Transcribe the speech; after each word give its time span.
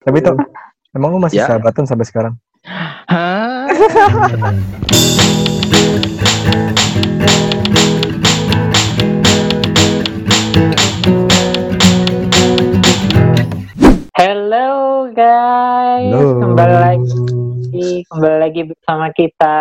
Tapi 0.00 0.16
tuh, 0.24 0.32
emang 0.96 1.12
lu 1.12 1.20
masih 1.20 1.44
Ya. 1.44 1.46
sahabatan 1.52 1.84
sampai 1.84 2.08
sekarang? 2.08 2.34
Hah? 2.64 3.68
Hello 14.14 15.08
guys, 15.10 16.12
Halo. 16.12 16.40
kembali 16.44 16.76
lagi, 16.76 17.28
kembali 18.06 18.36
lagi 18.36 18.62
bersama 18.68 19.06
kita. 19.12 19.58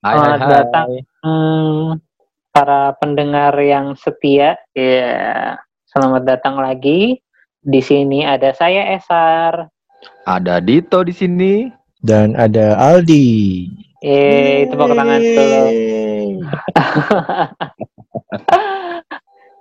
Hai, 0.00 0.14
Selamat 0.16 0.40
hai, 0.40 0.46
hai. 0.46 0.54
datang 0.56 0.88
hmm, 1.22 1.84
para 2.50 2.80
pendengar 2.96 3.52
yang 3.60 3.92
setia. 3.94 4.56
Ya, 4.72 5.58
selamat 5.92 6.22
datang 6.24 6.56
lagi. 6.56 7.20
Di 7.58 7.80
sini 7.82 8.24
ada 8.24 8.54
saya 8.54 8.96
Esar. 8.96 9.68
Ada 10.28 10.60
Dito 10.60 11.00
di 11.00 11.16
sini. 11.16 11.64
Dan 12.04 12.36
ada 12.36 12.76
Aldi. 12.76 13.64
Eh, 14.04 14.68
tepuk 14.68 14.92
tangan 14.92 15.18
dulu. 15.24 15.64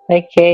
Oke. 0.19 0.51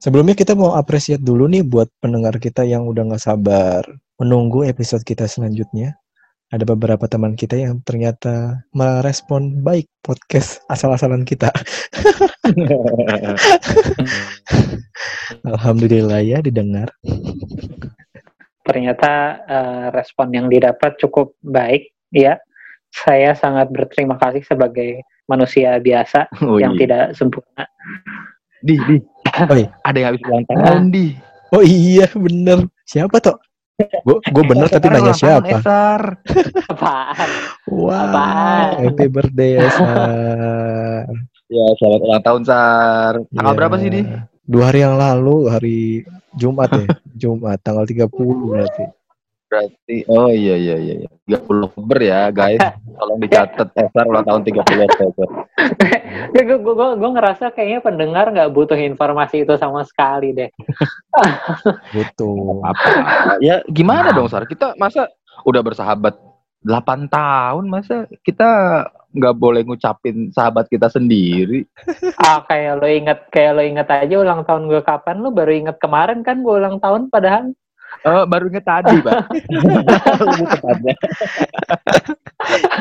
Sebelumnya 0.00 0.38
kita 0.38 0.54
mau 0.54 0.78
apresiat 0.78 1.20
dulu 1.20 1.50
nih 1.50 1.66
buat 1.66 1.90
pendengar 1.98 2.38
kita 2.38 2.62
yang 2.64 2.86
udah 2.86 3.10
nggak 3.10 3.20
sabar 3.20 3.82
menunggu 4.22 4.64
episode 4.64 5.02
kita 5.02 5.26
selanjutnya. 5.26 5.98
Ada 6.48 6.64
beberapa 6.64 7.10
teman 7.10 7.34
kita 7.34 7.58
yang 7.58 7.82
ternyata 7.82 8.62
merespon 8.70 9.60
baik 9.60 9.90
podcast 10.00 10.62
asal-asalan 10.70 11.26
kita. 11.26 11.50
Alhamdulillah 15.52 16.22
ya 16.22 16.38
didengar. 16.40 16.94
Ternyata 18.64 19.12
eh, 19.44 19.86
respon 19.92 20.32
yang 20.32 20.46
didapat 20.48 20.96
cukup 20.96 21.36
baik, 21.40 21.92
ya. 22.10 22.40
Saya 22.88 23.34
sangat 23.34 23.68
berterima 23.68 24.16
kasih 24.16 24.40
sebagai 24.42 25.02
manusia 25.26 25.76
biasa 25.78 26.30
Oh, 26.40 26.56
yang 26.56 26.72
iya. 26.74 26.80
tidak 26.86 27.04
sempurna. 27.12 27.64
Di, 28.62 28.74
di. 28.80 28.96
Oi. 29.50 29.64
Ada 29.82 29.96
yang 29.98 30.08
habis 30.14 30.22
ulang 30.24 30.44
tahun, 30.48 30.82
Di. 30.88 31.06
Oh 31.50 31.60
iya 31.60 32.08
bener. 32.10 32.64
Siapa 32.82 33.20
toh? 33.20 33.36
Gue 34.06 34.22
gue 34.22 34.44
bener 34.46 34.70
tapi 34.70 34.86
nanya 34.86 35.10
ulang 35.10 35.18
tahun, 35.18 35.42
siapa. 35.42 35.58
Esar. 35.58 36.02
Apaan? 36.72 37.30
Wah, 37.68 38.00
Apaan? 38.06 38.68
happy 38.80 39.06
birthday 39.10 39.50
Esar. 39.58 41.04
Ya, 41.44 41.64
selamat 41.76 42.00
ulang 42.00 42.22
tahun, 42.22 42.42
Sar. 42.42 43.14
Tanggal 43.30 43.52
Ya, 43.52 43.58
berapa 43.58 43.76
sih, 43.76 43.90
Di? 43.92 44.02
Dua 44.44 44.64
hari 44.72 44.80
yang 44.80 44.96
lalu, 44.96 45.36
hari 45.46 45.78
Jumat 46.38 46.70
ya. 46.70 46.86
Jumat, 47.20 47.58
tanggal 47.62 47.84
30 47.86 48.10
berarti. 48.50 48.84
Berarti, 49.44 49.96
oh 50.10 50.34
iya, 50.34 50.58
iya, 50.58 50.76
iya. 50.82 50.94
iya. 51.06 51.38
30 51.38 51.68
Oktober 51.70 51.98
ya, 52.02 52.26
guys. 52.34 52.58
Tolong 52.98 53.18
dicatat, 53.22 53.68
Esar 53.78 54.04
ulang 54.10 54.26
tahun 54.26 54.42
30 54.42 54.88
Oktober. 54.90 55.26
gue, 56.34 56.42
gue, 56.42 56.58
gue, 56.58 56.88
gue 56.98 57.10
ngerasa 57.14 57.54
kayaknya 57.54 57.80
pendengar 57.80 58.34
nggak 58.34 58.50
butuh 58.50 58.74
informasi 58.74 59.46
itu 59.46 59.54
sama 59.54 59.86
sekali 59.86 60.34
deh. 60.34 60.50
Butuh. 61.94 62.66
Apa? 62.66 62.88
Ya, 63.38 63.62
gimana 63.70 64.10
dong, 64.10 64.26
Sar? 64.26 64.42
Kita 64.50 64.74
masa 64.74 65.06
udah 65.46 65.62
bersahabat 65.62 66.18
8 66.66 67.12
tahun, 67.12 67.64
masa 67.70 68.10
kita 68.26 68.50
nggak 69.14 69.34
boleh 69.38 69.62
ngucapin 69.62 70.28
sahabat 70.34 70.66
kita 70.68 70.90
sendiri? 70.90 71.64
Ah 72.24 72.42
kayak 72.46 72.82
lo 72.82 72.86
inget 72.88 73.18
kayak 73.30 73.52
lo 73.54 73.62
inget 73.62 73.86
aja 73.90 74.14
ulang 74.18 74.42
tahun 74.42 74.66
gue 74.66 74.82
kapan 74.82 75.22
lo 75.22 75.30
baru 75.30 75.52
inget 75.54 75.76
kemarin 75.78 76.20
kan 76.26 76.42
gue 76.42 76.54
ulang 76.54 76.82
tahun 76.82 77.08
padahal 77.08 77.54
Oh, 78.02 78.26
baru 78.26 78.50
inget 78.50 78.66
tadi, 78.66 78.90
Pak. 79.00 79.32
Lebih 80.26 80.46
tepatnya. 80.50 80.94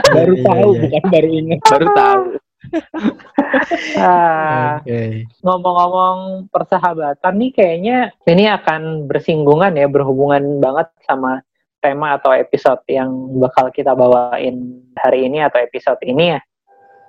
baru 0.10 0.34
Iya, 0.34 0.44
tahu, 0.44 0.70
iya. 0.74 0.80
bukan 0.82 1.04
baru 1.14 1.30
inget, 1.30 1.60
baru 1.64 1.88
tahu. 1.94 2.24
ah, 4.02 4.82
Oke. 4.82 5.28
ngomong-ngomong 5.44 6.18
persahabatan 6.50 7.34
nih 7.38 7.52
kayaknya 7.54 7.98
ini 8.26 8.50
akan 8.50 9.06
bersinggungan 9.06 9.76
ya 9.78 9.88
berhubungan 9.92 10.60
banget 10.64 10.88
sama 11.06 11.44
tema 11.84 12.16
atau 12.16 12.32
episode 12.32 12.80
yang 12.88 13.12
bakal 13.44 13.68
kita 13.76 13.92
bawain 13.92 14.80
hari 14.96 15.28
ini 15.28 15.44
atau 15.44 15.60
episode 15.60 16.00
ini 16.08 16.40
ya. 16.40 16.40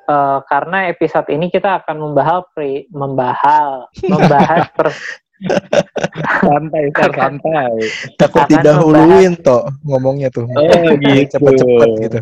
Eh, 0.05 0.39
karena 0.51 0.91
episode 0.93 1.31
ini 1.33 1.49
kita 1.49 1.81
akan 1.81 1.97
membahas 2.11 2.45
pri, 2.53 2.91
membahas 2.91 3.87
membahas 4.03 4.67
pers- 4.75 5.23
Santai, 6.41 6.89
Sar, 6.95 7.11
santai. 7.13 7.75
Takut 8.17 8.49
didahuluin 8.49 9.35
toh 9.45 9.67
ngomongnya 9.85 10.31
tuh. 10.33 10.47
Oh, 10.47 10.63
gitu. 10.97 11.37
Cepet-cepet 11.37 11.89
gitu. 12.01 12.19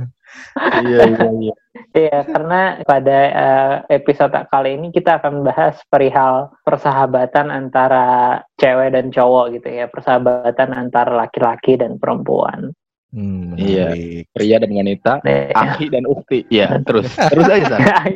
Iya, 0.84 0.98
iya, 1.09 1.28
iya. 1.41 1.54
Iya, 1.93 2.19
karena 2.25 2.60
pada 2.84 3.19
eh, 3.32 3.75
episode 4.00 4.37
kali 4.48 4.81
ini 4.81 4.88
kita 4.93 5.20
akan 5.20 5.41
membahas 5.41 5.81
perihal 5.88 6.53
persahabatan 6.65 7.53
antara 7.53 8.41
cewek 8.56 8.97
dan 8.97 9.12
cowok 9.12 9.60
gitu 9.60 9.69
ya, 9.69 9.87
persahabatan 9.88 10.72
antara 10.72 11.12
laki-laki 11.25 11.76
dan 11.76 11.97
perempuan. 12.00 12.72
Hmm, 13.12 13.60
Iya. 13.60 13.93
Pria 14.32 14.56
dan 14.56 14.72
wanita, 14.72 15.20
Nih, 15.20 15.53
Aki 15.53 15.93
dan 15.93 16.09
Ukti. 16.09 16.49
Iya, 16.49 16.81
terus. 16.81 17.12
Terus 17.32 17.44
aja, 17.44 17.76
Sar. 17.76 18.09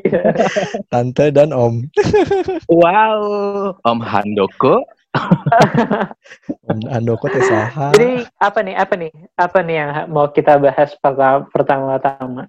Tante 0.89 1.29
dan 1.29 1.53
Om. 1.53 1.85
Wow, 2.73 3.21
Om 3.85 4.01
Handoko. 4.01 4.89
Andoko 6.91 7.31
teh 7.31 7.43
saha. 7.45 7.93
Jadi 7.95 8.27
apa 8.39 8.59
nih, 8.63 8.75
apa 8.75 8.95
nih, 8.99 9.11
apa 9.39 9.59
nih 9.63 9.75
yang 9.79 9.91
mau 10.11 10.27
kita 10.31 10.59
bahas 10.59 10.93
pertama- 10.99 11.47
pertama-tama? 11.51 12.43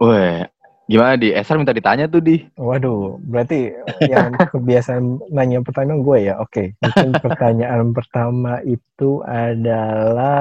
Weh, 0.00 0.44
gimana 0.88 1.14
di? 1.20 1.30
Esar 1.30 1.60
minta 1.60 1.76
ditanya 1.76 2.08
tuh 2.10 2.24
di. 2.24 2.42
Waduh, 2.56 3.20
berarti 3.22 3.70
yang 4.04 4.34
kebiasaan 4.34 5.30
nanya 5.30 5.62
pertanyaan 5.62 6.02
gue 6.02 6.18
ya. 6.32 6.34
Oke, 6.42 6.74
mungkin 6.80 7.12
pertanyaan 7.20 7.92
pertama 7.94 8.58
itu 8.66 9.22
adalah 9.24 10.40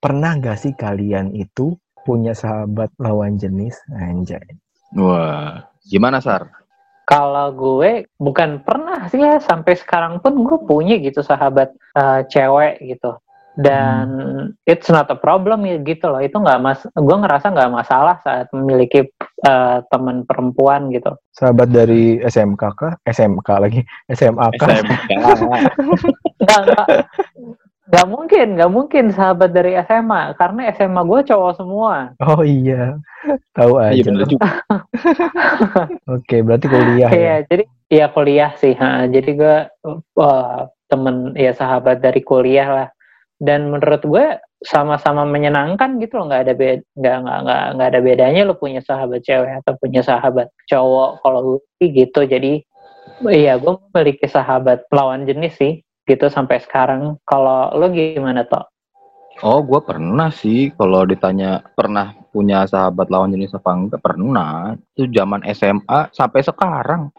pernah 0.00 0.38
gak 0.40 0.58
sih 0.62 0.72
kalian 0.72 1.34
itu 1.34 1.76
punya 2.04 2.32
sahabat 2.32 2.92
lawan 3.00 3.36
jenis? 3.36 3.76
Anjay. 3.92 4.44
Wah, 4.94 5.66
gimana 5.84 6.22
Sar? 6.22 6.63
Kalau 7.04 7.52
gue 7.52 8.08
bukan 8.16 8.64
pernah 8.64 9.06
sih 9.12 9.20
ya 9.20 9.36
sampai 9.36 9.76
sekarang 9.76 10.24
pun 10.24 10.40
gue 10.40 10.58
punya 10.64 10.96
gitu 11.00 11.20
sahabat 11.20 11.76
eh, 11.96 12.20
cewek 12.32 12.80
gitu 12.80 13.20
dan 13.54 14.06
it's 14.66 14.90
not 14.90 15.06
a 15.14 15.18
problem 15.18 15.62
ya 15.62 15.78
gitu 15.78 16.10
loh 16.10 16.18
itu 16.18 16.34
nggak 16.34 16.58
mas 16.58 16.82
gue 16.90 17.16
ngerasa 17.22 17.54
nggak 17.54 17.70
masalah 17.70 18.18
saat 18.26 18.50
memiliki 18.50 19.06
eh, 19.46 19.78
teman 19.94 20.26
perempuan 20.26 20.90
gitu 20.90 21.14
Sahabat 21.34 21.74
dari 21.74 22.22
SMK 22.22 22.62
kah? 22.78 22.94
SMK 23.10 23.48
lagi. 23.58 23.82
SMA 24.06 24.46
kah? 24.54 24.70
SMK. 24.70 25.18
nggak 26.46 26.60
nggak 26.62 26.86
nggak 27.84 28.06
mungkin 28.08 28.46
nggak 28.56 28.72
mungkin 28.72 29.04
sahabat 29.12 29.50
dari 29.52 29.76
SMA 29.84 30.34
karena 30.40 30.72
SMA 30.72 31.02
gue 31.04 31.20
cowok 31.28 31.52
semua 31.58 32.16
Oh 32.22 32.40
iya. 32.40 32.96
Tahu 33.54 33.72
aja. 33.80 33.94
Iya 33.94 34.02
bener 34.06 34.24
juga. 34.28 34.48
Oke, 36.14 36.36
berarti 36.42 36.66
kuliah 36.68 37.08
ya. 37.08 37.14
Iya, 37.14 37.36
jadi 37.48 37.64
ya 37.88 38.06
kuliah 38.12 38.52
sih. 38.58 38.74
ha. 38.76 39.06
Jadi 39.08 39.30
gue 39.38 39.56
wah, 40.18 40.68
temen 40.90 41.32
ya 41.38 41.52
sahabat 41.54 42.02
dari 42.02 42.20
kuliah 42.20 42.68
lah. 42.68 42.88
Dan 43.38 43.72
menurut 43.72 44.02
gue 44.04 44.26
sama-sama 44.64 45.26
menyenangkan 45.28 46.00
gitu 46.00 46.20
loh. 46.20 46.30
Nggak 46.30 46.42
ada 46.50 46.54
beda, 46.54 46.82
nggak 46.96 47.16
nggak 47.24 47.38
nggak 47.44 47.64
nggak 47.76 47.88
ada 47.90 48.00
bedanya 48.00 48.42
lo 48.46 48.54
punya 48.56 48.80
sahabat 48.80 49.20
cewek 49.22 49.62
atau 49.64 49.74
punya 49.78 50.00
sahabat 50.02 50.48
cowok. 50.68 51.10
Kalau 51.22 51.60
gitu. 51.80 52.20
Jadi 52.24 52.62
iya 53.30 53.60
gue 53.60 53.72
memiliki 53.92 54.26
sahabat 54.26 54.88
lawan 54.90 55.28
jenis 55.28 55.54
sih 55.56 55.72
gitu 56.04 56.26
sampai 56.28 56.60
sekarang. 56.60 57.16
Kalau 57.24 57.72
lo 57.76 57.86
gimana 57.92 58.44
toh? 58.44 58.73
Oh, 59.42 59.60
gue 59.66 59.80
pernah 59.82 60.30
sih. 60.30 60.70
Kalau 60.76 61.02
ditanya 61.02 61.64
pernah 61.74 62.14
punya 62.30 62.62
sahabat 62.68 63.10
lawan 63.10 63.34
jenis 63.34 63.56
apa 63.56 63.70
enggak, 63.74 64.00
pernah. 64.04 64.78
Itu 64.94 65.10
zaman 65.10 65.42
SMA 65.50 66.14
sampai 66.14 66.40
sekarang 66.46 67.10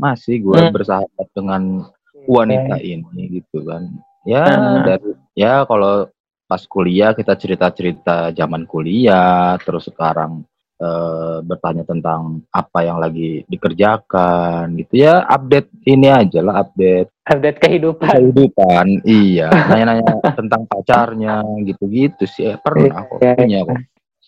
masih 0.00 0.42
gue 0.42 0.58
Hmm. 0.58 0.72
bersahabat 0.74 1.26
dengan 1.36 1.86
wanita 2.26 2.80
ini 2.80 3.40
gitu 3.40 3.62
kan. 3.62 3.86
Ya 4.26 4.44
Hmm. 4.50 4.82
dari 4.82 5.10
ya 5.38 5.62
kalau 5.64 6.10
pas 6.50 6.66
kuliah 6.66 7.14
kita 7.14 7.38
cerita-cerita 7.38 8.34
zaman 8.34 8.66
kuliah, 8.66 9.54
terus 9.62 9.86
sekarang 9.86 10.42
eh, 10.80 11.36
bertanya 11.44 11.84
tentang 11.84 12.40
apa 12.50 12.78
yang 12.82 12.96
lagi 12.96 13.44
dikerjakan 13.46 14.74
gitu 14.80 15.04
ya 15.04 15.22
update 15.24 15.68
ini 15.84 16.08
aja 16.08 16.40
lah 16.40 16.64
update 16.64 17.12
Update 17.30 17.58
kehidupan. 17.62 18.10
kehidupan 18.10 18.86
iya 19.06 19.52
nanya-nanya 19.70 20.34
tentang 20.34 20.66
pacarnya 20.66 21.44
gitu-gitu 21.62 22.24
sih 22.26 22.50
Eh, 22.50 22.58
pernah 22.58 23.06
Iya, 23.20 23.36
punya 23.36 23.60
kok 23.62 23.78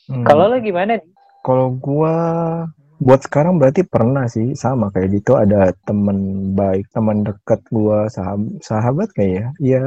Hmm. 0.03 0.27
Kalau 0.27 0.51
lo 0.51 0.59
gimana? 0.59 0.99
Kalau 1.47 1.79
gua 1.79 2.15
buat 2.99 3.23
sekarang 3.23 3.59
berarti 3.59 3.83
pernah 3.83 4.27
sih 4.27 4.55
sama 4.55 4.91
kayak 4.91 5.11
gitu 5.15 5.35
ada 5.35 5.71
temen 5.83 6.51
baik 6.55 6.91
teman 6.91 7.23
dekat 7.23 7.63
gua 7.71 8.07
sahabat 8.07 8.63
sahabat 8.63 9.09
kayak 9.15 9.31
ya 9.31 9.47
iya 9.59 9.85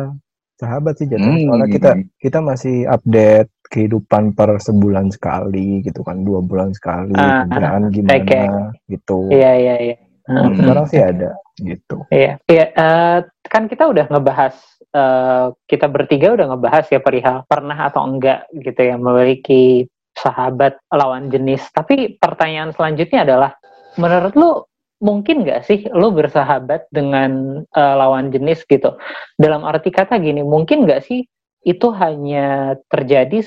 sahabat 0.55 0.95
sih 0.95 1.07
jatuhnya 1.07 1.35
Hmm. 1.35 1.47
soalnya 1.51 1.69
kita 1.69 1.91
kita 2.17 2.39
masih 2.39 2.87
update 2.87 3.49
kehidupan 3.67 4.31
per 4.31 4.55
sebulan 4.57 5.09
sekali 5.09 5.81
gitu 5.81 5.99
kan 6.01 6.21
dua 6.21 6.39
bulan 6.39 6.71
sekali 6.71 7.11
Ah, 7.13 7.43
kerjaan 7.45 7.89
gimana 7.89 8.15
oke. 8.15 8.41
gitu 8.87 9.17
Iya 9.29 9.51
iya 9.53 9.75
iya. 9.81 9.95
Hmm. 10.25 10.57
sekarang 10.57 10.85
sih 10.87 10.99
ada 10.99 11.29
gitu 11.55 11.97
Iya, 12.09 12.41
iya. 12.47 12.65
eh, 12.67 13.19
kan 13.45 13.69
kita 13.69 13.85
udah 13.85 14.09
ngebahas, 14.09 14.55
eh, 14.89 15.45
kita 15.65 15.85
bertiga 15.85 16.33
udah 16.33 16.45
ngebahas 16.49 16.85
ya 16.89 16.99
perihal 16.99 17.45
pernah 17.45 17.77
atau 17.85 18.03
enggak 18.03 18.43
gitu 18.51 18.81
ya 18.81 18.97
memiliki 18.97 19.85
sahabat 20.11 20.79
lawan 20.89 21.27
jenis. 21.27 21.61
Tapi 21.69 22.15
pertanyaan 22.17 22.71
selanjutnya 22.71 23.23
adalah, 23.23 23.51
menurut 23.95 24.33
lu 24.33 24.51
mungkin 24.99 25.43
nggak 25.43 25.61
sih 25.67 25.79
lu 25.91 26.11
bersahabat 26.15 26.87
dengan 26.91 27.61
eh, 27.63 27.95
lawan 27.95 28.31
jenis 28.31 28.63
gitu? 28.67 28.95
Dalam 29.35 29.63
arti 29.67 29.91
kata 29.91 30.19
gini, 30.19 30.41
mungkin 30.41 30.87
nggak 30.87 31.03
sih 31.05 31.27
itu 31.65 31.87
hanya 31.97 32.77
terjadi 32.87 33.41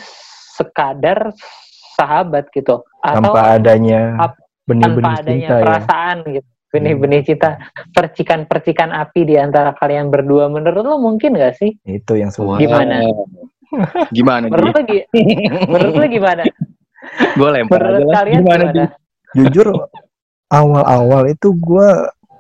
sekadar 0.58 1.30
sahabat 1.96 2.50
gitu? 2.52 2.82
Atau 3.00 3.32
tanpa 3.32 3.56
adanya 3.56 4.00
benih-benih 4.68 5.02
tanpa 5.02 5.08
adanya 5.22 5.38
cinta 5.38 5.54
ya? 5.54 5.62
perasaan 5.64 6.16
gitu 6.28 6.48
benih-benih 6.68 7.24
cinta 7.24 7.50
percikan-percikan 7.96 8.92
api 8.92 9.24
di 9.24 9.40
antara 9.40 9.72
kalian 9.72 10.12
berdua. 10.12 10.52
Menurut 10.52 10.84
lo 10.84 11.00
mungkin 11.00 11.32
gak 11.32 11.56
sih? 11.56 11.72
Itu 11.88 12.20
yang 12.20 12.28
sulit 12.28 12.68
Gimana? 12.68 13.08
Gimana 14.12 14.52
menurut 14.52 14.76
lo, 14.76 14.82
gi- 14.84 15.06
menurut 15.64 15.96
lo 15.96 16.06
gimana? 16.12 16.44
Gue 17.36 17.48
lempar 17.52 17.80
aja 17.80 17.88
menurut 17.88 18.04
lah. 18.04 18.14
kalian 18.20 18.40
Gimana, 18.44 18.64
gimana, 18.68 18.84
jujur 19.32 19.68
awal-awal 20.52 21.28
itu 21.28 21.52
gue 21.56 21.88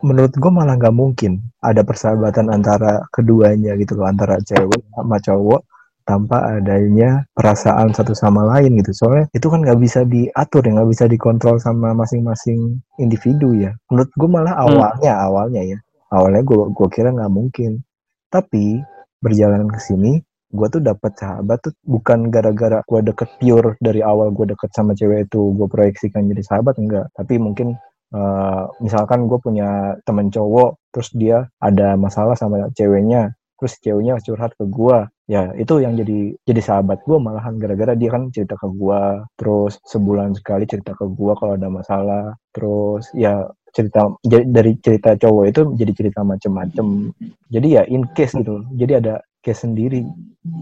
menurut 0.04 0.30
gue 0.30 0.50
malah 0.52 0.78
nggak 0.78 0.94
mungkin 0.94 1.42
ada 1.60 1.82
persahabatan 1.82 2.48
antara 2.54 3.02
keduanya 3.10 3.74
gitu 3.76 3.98
loh 3.98 4.06
antara 4.06 4.38
cewek 4.40 4.78
sama 4.94 5.18
cowok 5.18 5.60
tanpa 6.08 6.56
adanya 6.56 7.28
perasaan 7.36 7.92
satu 7.92 8.16
sama 8.16 8.48
lain 8.56 8.80
gitu. 8.80 8.96
Soalnya 8.96 9.28
itu 9.36 9.44
kan 9.52 9.60
nggak 9.60 9.76
bisa 9.76 10.08
diatur 10.08 10.64
ya 10.64 10.80
nggak 10.80 10.90
bisa 10.96 11.04
dikontrol 11.04 11.60
sama 11.60 11.92
masing-masing 11.92 12.80
individu 12.96 13.52
ya. 13.52 13.76
Menurut 13.92 14.08
gue 14.16 14.28
malah 14.30 14.54
Hmm. 14.56 14.64
awalnya 14.72 15.12
awalnya 15.20 15.62
ya. 15.68 15.78
Awalnya 16.08 16.42
gue 16.48 16.62
gue 16.72 16.88
kira 16.88 17.12
nggak 17.12 17.32
mungkin. 17.32 17.84
Tapi 18.32 18.80
berjalan 19.20 19.68
ke 19.68 19.80
sini 19.84 20.16
gue 20.48 20.66
tuh 20.72 20.80
dapat 20.80 21.12
sahabat 21.12 21.60
tuh 21.60 21.76
bukan 21.84 22.32
gara-gara 22.32 22.80
gue 22.88 23.00
deket 23.04 23.28
pure 23.36 23.76
dari 23.84 24.00
awal 24.00 24.32
gue 24.32 24.48
deket 24.48 24.72
sama 24.72 24.96
cewek 24.96 25.28
itu 25.28 25.52
gue 25.52 25.68
proyeksikan 25.68 26.24
jadi 26.32 26.40
sahabat 26.40 26.80
enggak. 26.80 27.12
Tapi 27.12 27.36
mungkin 27.36 27.76
eh, 28.14 28.62
misalkan 28.84 29.26
gue 29.26 29.38
punya 29.40 29.98
temen 30.06 30.28
cowok 30.32 30.78
terus 30.92 31.10
dia 31.14 31.46
ada 31.60 31.94
masalah 31.98 32.34
sama 32.38 32.68
ceweknya 32.74 33.32
terus 33.58 33.74
ceweknya 33.82 34.22
curhat 34.22 34.54
ke 34.54 34.64
gue 34.70 34.98
ya 35.28 35.52
itu 35.58 35.82
yang 35.82 35.98
jadi 35.98 36.32
jadi 36.46 36.60
sahabat 36.62 37.02
gue 37.04 37.18
malahan 37.18 37.58
gara-gara 37.58 37.92
dia 37.98 38.10
kan 38.14 38.30
cerita 38.30 38.54
ke 38.54 38.70
gue 38.70 39.02
terus 39.34 39.82
sebulan 39.84 40.38
sekali 40.38 40.64
cerita 40.64 40.94
ke 40.94 41.04
gue 41.04 41.32
kalau 41.36 41.58
ada 41.58 41.68
masalah 41.68 42.38
terus 42.54 43.10
ya 43.12 43.44
cerita 43.72 44.08
dari 44.24 44.72
cerita 44.80 45.14
cowok 45.14 45.44
itu 45.44 45.62
jadi 45.76 45.92
cerita 45.92 46.20
macem-macem. 46.24 47.12
Jadi 47.52 47.68
ya 47.68 47.82
in 47.86 48.08
case 48.16 48.34
gitu 48.34 48.64
jadi 48.74 49.04
ada 49.04 49.14
case 49.44 49.68
sendiri. 49.68 50.02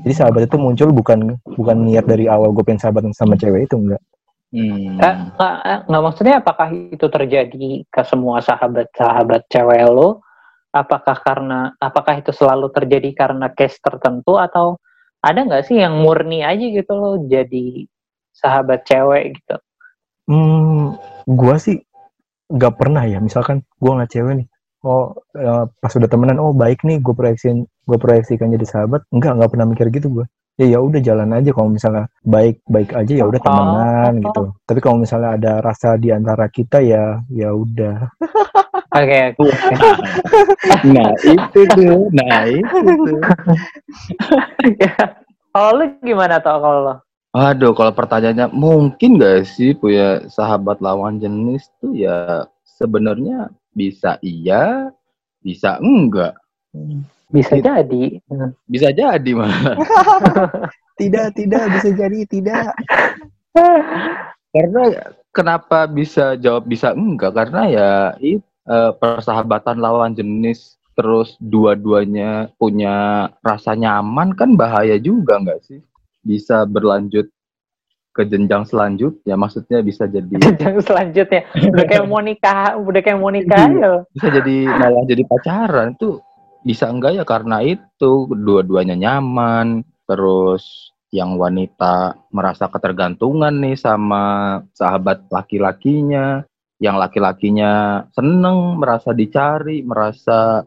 Jadi 0.02 0.14
sahabat 0.14 0.50
itu 0.50 0.56
muncul 0.58 0.90
bukan 0.90 1.38
bukan 1.56 1.76
niat 1.86 2.04
dari 2.08 2.26
awal 2.26 2.50
gue 2.50 2.66
pengen 2.66 2.82
sahabatan 2.82 3.14
sama 3.14 3.38
cewek 3.38 3.70
itu 3.70 3.78
enggak 3.78 4.02
Hmm. 4.54 5.02
Eh, 5.02 5.14
nggak 5.34 5.54
eh, 5.66 5.78
nggak, 5.90 6.02
maksudnya 6.06 6.34
apakah 6.38 6.68
itu 6.70 7.06
terjadi 7.10 7.82
ke 7.90 8.02
semua 8.06 8.38
sahabat-sahabat 8.38 9.50
cewek 9.50 9.82
lo 9.90 10.22
apakah 10.70 11.18
karena 11.18 11.74
apakah 11.82 12.22
itu 12.22 12.30
selalu 12.30 12.70
terjadi 12.70 13.10
karena 13.16 13.50
case 13.50 13.82
tertentu 13.82 14.38
atau 14.38 14.78
ada 15.18 15.42
nggak 15.42 15.66
sih 15.66 15.82
yang 15.82 15.98
murni 15.98 16.46
aja 16.46 16.62
gitu 16.62 16.92
lo 16.94 17.18
jadi 17.26 17.90
sahabat 18.30 18.86
cewek 18.86 19.34
gitu 19.40 19.56
Hmm, 20.26 20.98
gua 21.22 21.54
sih 21.62 21.78
nggak 22.50 22.74
pernah 22.74 23.06
ya. 23.06 23.22
Misalkan 23.22 23.62
gua 23.78 23.98
ngeliat 23.98 24.10
cewek 24.10 24.34
nih, 24.42 24.48
oh 24.82 25.14
eh, 25.38 25.64
pas 25.70 25.92
udah 25.94 26.08
temenan, 26.10 26.38
oh 26.42 26.50
baik 26.50 26.82
nih, 26.82 26.98
gue 26.98 27.14
proyeksiin, 27.14 27.58
gue 27.62 27.98
proyeksikan 27.98 28.50
jadi 28.50 28.66
sahabat. 28.66 29.06
Enggak, 29.14 29.38
nggak 29.38 29.50
pernah 29.54 29.66
mikir 29.70 29.86
gitu 29.94 30.10
gua. 30.22 30.26
Ya 30.56 30.66
ya 30.72 30.78
udah 30.80 31.00
jalan 31.04 31.36
aja. 31.36 31.52
Kalau 31.52 31.68
misalnya 31.68 32.08
baik 32.24 32.64
baik 32.64 32.96
aja 32.96 33.12
ya 33.12 33.24
udah 33.28 33.40
temenan 33.40 34.12
Oh. 34.16 34.22
gitu. 34.24 34.42
Tapi 34.64 34.78
kalau 34.80 34.96
misalnya 34.96 35.36
ada 35.36 35.52
rasa 35.60 36.00
di 36.00 36.08
antara 36.08 36.48
kita 36.48 36.80
ya 36.80 37.20
ya 37.28 37.52
udah. 37.52 38.08
oke 38.96 39.18
oke 39.36 39.52
Nah 40.96 41.12
itu 41.20 41.60
tuh, 41.68 42.08
nah 42.16 42.48
itu 42.48 42.76
tuh. 42.80 43.20
kalau 45.52 45.70
lu 45.76 45.84
gimana 46.00 46.40
tau 46.40 46.56
kalau 46.60 46.80
lo 46.82 46.94
Aduh, 47.36 47.76
kalau 47.76 47.92
pertanyaannya 47.92 48.48
mungkin 48.48 49.20
gak 49.20 49.44
sih 49.44 49.76
punya 49.76 50.24
sahabat 50.32 50.80
lawan 50.80 51.20
jenis 51.20 51.68
tuh 51.76 51.92
ya 51.92 52.48
sebenarnya 52.64 53.52
bisa 53.76 54.16
iya, 54.24 54.88
bisa 55.44 55.76
enggak. 55.84 56.32
Bisa 57.28 57.54
Gitu. 57.54 57.64
jadi. 57.64 58.04
Bisa 58.64 58.88
jadi 58.90 59.30
malah. 59.32 59.76
Tidak 60.96 61.28
tidak 61.34 61.76
bisa 61.76 61.92
jadi 61.92 62.24
tidak. 62.24 62.72
Karena 64.56 64.82
kenapa 65.28 65.84
bisa 65.84 66.40
jawab 66.40 66.64
bisa 66.64 66.96
enggak? 66.96 67.36
Karena 67.36 67.62
ya 67.68 67.90
itu 68.16 68.40
persahabatan 68.96 69.76
lawan 69.76 70.16
jenis 70.16 70.74
terus 70.96 71.36
dua-duanya 71.38 72.48
punya 72.56 73.28
rasa 73.44 73.76
nyaman 73.76 74.32
kan 74.32 74.56
bahaya 74.56 74.96
juga 74.96 75.36
enggak 75.36 75.60
sih? 75.68 75.84
Bisa 76.24 76.64
berlanjut 76.64 77.28
ke 78.10 78.24
jenjang 78.24 78.64
selanjutnya, 78.64 79.36
maksudnya 79.36 79.84
bisa 79.84 80.08
jadi 80.08 80.24
jenjang 80.48 80.80
selanjutnya 80.80 81.44
udah 81.52 81.84
kayak 81.84 82.08
mau 82.08 82.24
nikah 82.24 82.72
udah 82.80 83.00
kayak 83.04 83.20
mau 83.20 83.28
nikah 83.28 83.68
Iya. 83.68 83.76
ya 83.76 83.92
bisa 84.16 84.26
jadi 84.32 84.56
malah 84.64 85.04
jadi 85.04 85.22
pacaran 85.28 85.92
itu 85.92 86.16
bisa 86.66 86.90
enggak 86.90 87.14
ya 87.14 87.22
karena 87.22 87.62
itu? 87.62 88.26
Dua-duanya 88.26 88.98
nyaman. 88.98 89.86
Terus 90.10 90.90
yang 91.14 91.38
wanita 91.38 92.18
merasa 92.34 92.66
ketergantungan 92.66 93.54
nih 93.62 93.78
sama 93.78 94.58
sahabat 94.74 95.30
laki-lakinya. 95.30 96.42
Yang 96.82 96.96
laki-lakinya 97.08 98.04
seneng 98.12 98.82
merasa 98.82 99.14
dicari 99.14 99.86
merasa 99.86 100.66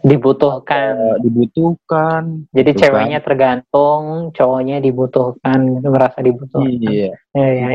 dibutuhkan. 0.00 0.96
Eh, 0.96 1.18
dibutuhkan. 1.22 2.22
Jadi 2.50 2.72
gitu 2.72 2.80
kan. 2.80 2.80
ceweknya 2.80 3.20
tergantung 3.20 4.32
cowoknya 4.32 4.80
dibutuhkan 4.80 5.84
merasa 5.84 6.18
dibutuhkan. 6.24 6.66
Iya. 6.66 7.12
Ya, 7.36 7.48
ya, 7.52 7.68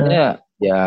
ya 0.00 0.28
ya 0.58 0.82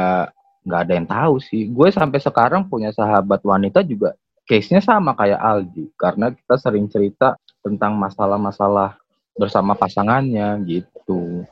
nggak 0.67 0.81
ada 0.83 0.93
yang 0.97 1.07
tahu 1.07 1.33
sih. 1.39 1.69
Gue 1.71 1.93
sampai 1.93 2.19
sekarang 2.19 2.67
punya 2.67 2.91
sahabat 2.91 3.39
wanita 3.45 3.85
juga 3.85 4.17
case-nya 4.47 4.79
sama 4.79 5.11
kayak 5.13 5.37
Aldi 5.37 5.91
karena 5.99 6.31
kita 6.31 6.55
sering 6.55 6.87
cerita 6.87 7.35
tentang 7.59 7.99
masalah-masalah 7.99 8.95
bersama 9.35 9.75
pasangannya 9.75 10.57
gitu. 10.65 11.43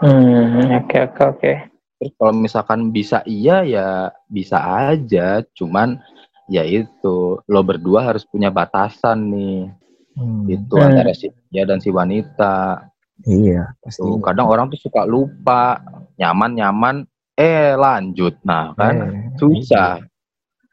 Hmm, 0.00 0.80
oke 0.80 0.98
oke 1.12 1.22
oke. 1.36 1.52
terus 2.00 2.16
kalau 2.16 2.32
misalkan 2.32 2.88
bisa 2.88 3.20
iya 3.28 3.60
ya 3.60 3.88
bisa 4.26 4.56
aja. 4.56 5.44
Cuman 5.52 6.00
ya 6.48 6.64
itu 6.64 7.36
lo 7.44 7.60
berdua 7.60 8.08
harus 8.08 8.24
punya 8.24 8.48
batasan 8.48 9.28
nih. 9.28 9.68
Hmm, 10.16 10.48
itu 10.48 10.74
Hmm. 10.74 10.88
antara 10.90 11.12
si 11.12 11.28
dia 11.52 11.68
dan 11.68 11.78
si 11.78 11.92
wanita. 11.92 12.88
Iya 13.28 13.76
pasti. 13.84 14.00
tuh 14.00 14.16
kadang 14.24 14.48
orang 14.48 14.72
tuh 14.72 14.80
suka 14.80 15.04
lupa 15.04 15.76
nyaman 16.16 16.56
nyaman 16.56 16.96
eh 17.36 17.76
lanjut. 17.76 18.40
Nah 18.48 18.72
kan 18.72 18.96
Eh, 18.96 19.36
susah. 19.36 20.00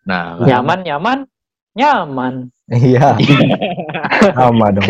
Nah 0.07 0.39
kan? 0.39 1.27
Nyaman. 1.77 2.49
Iya. 2.73 3.13
Sama 4.37 4.73
dong. 4.73 4.89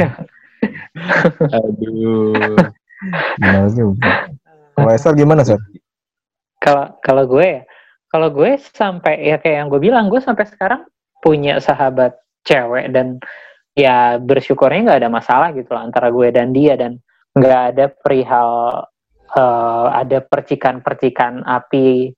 aduh 1.53 2.57
Benar 3.37 3.69
juga. 3.75 4.31
Kalau 4.73 4.89
Esal 4.89 5.13
gimana, 5.13 5.45
Sar? 5.45 5.61
Kalau 6.57 6.97
kalau 7.05 7.23
gue 7.29 7.45
ya, 7.45 7.61
kalau 8.09 8.33
gue 8.33 8.57
sampai 8.57 9.29
ya 9.29 9.37
kayak 9.37 9.57
yang 9.65 9.69
gue 9.69 9.81
bilang 9.81 10.09
gue 10.09 10.17
sampai 10.17 10.47
sekarang 10.49 10.81
punya 11.21 11.61
sahabat 11.61 12.17
cewek 12.47 12.89
dan 12.95 13.21
ya 13.77 14.17
bersyukurnya 14.17 14.89
nggak 14.89 15.01
ada 15.05 15.11
masalah 15.11 15.49
gitu 15.53 15.69
loh 15.69 15.85
antara 15.85 16.09
gue 16.09 16.33
dan 16.33 16.49
dia 16.49 16.73
dan 16.73 16.97
nggak 17.37 17.61
ada 17.75 17.85
perihal 17.93 18.49
eh, 19.37 19.87
ada 19.93 20.17
percikan-percikan 20.25 21.45
api 21.45 22.15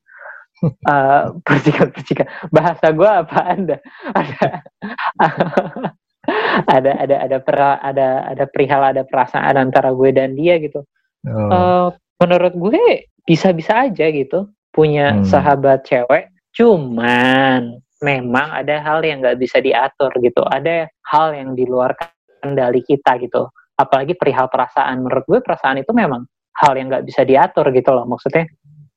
eh, 0.66 1.24
percikan-percikan. 1.46 2.28
Bahasa 2.52 2.92
gue 2.92 3.10
apa 3.10 3.40
anda 3.48 3.78
ada 4.14 4.48
ada 6.70 6.92
ada 7.00 7.16
ada 7.26 7.38
pera- 7.42 7.82
ada 7.82 8.08
ada 8.30 8.44
perihal 8.46 8.84
ada 8.84 9.04
perasaan 9.08 9.56
antara 9.58 9.90
gue 9.96 10.10
dan 10.14 10.36
dia 10.38 10.60
gitu. 10.62 10.84
Oh, 11.26 11.50
Eh, 11.52 11.88
menurut 12.22 12.54
gue 12.56 13.10
bisa-bisa 13.26 13.88
aja 13.88 14.06
gitu 14.12 14.48
punya 14.72 15.16
Hmm. 15.18 15.26
sahabat 15.26 15.84
cewek. 15.88 16.30
Cuman 16.54 17.80
memang 18.00 18.48
ada 18.52 18.80
hal 18.80 19.04
yang 19.04 19.20
nggak 19.20 19.40
bisa 19.40 19.60
diatur 19.60 20.12
gitu. 20.24 20.44
Ada 20.46 20.88
hal 21.12 21.36
yang 21.36 21.56
di 21.58 21.66
luar 21.68 21.96
kendali 22.40 22.80
kita 22.86 23.20
gitu. 23.20 23.50
Apalagi 23.76 24.16
perihal 24.16 24.48
perasaan. 24.52 25.04
Menurut 25.04 25.26
gue 25.28 25.40
perasaan 25.44 25.80
itu 25.82 25.92
memang 25.96 26.24
hal 26.60 26.76
yang 26.76 26.92
nggak 26.92 27.08
bisa 27.08 27.24
diatur 27.24 27.72
gitu 27.72 27.92
loh. 27.92 28.04
Maksudnya 28.08 28.48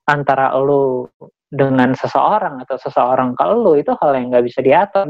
antara 0.07 0.51
lu 0.59 1.07
dengan 1.53 1.93
seseorang 1.93 2.65
atau 2.65 2.81
seseorang 2.81 3.37
ke 3.37 3.45
lu 3.53 3.77
itu 3.77 3.93
hal 4.01 4.17
yang 4.17 4.33
nggak 4.33 4.45
bisa 4.49 4.59
diatur 4.65 5.05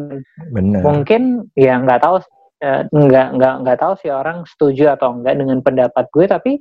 Benar. 0.52 0.84
mungkin 0.84 1.48
ya 1.56 1.80
nggak 1.80 2.04
tahu 2.04 2.20
eh, 2.60 2.84
nggak 2.92 3.28
nggak 3.40 3.56
nggak 3.64 3.78
tahu 3.80 3.94
sih 4.04 4.12
orang 4.12 4.44
setuju 4.44 5.00
atau 5.00 5.16
enggak 5.16 5.40
dengan 5.40 5.64
pendapat 5.64 6.06
gue 6.12 6.26
tapi 6.28 6.52